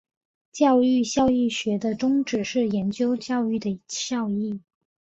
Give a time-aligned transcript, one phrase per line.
[0.51, 4.59] 教育效益学的宗旨是研究教育的效益。